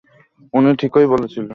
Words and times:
উনি 0.53 0.69
ঠিকই 0.79 1.07
বলেছিলেন! 1.07 1.47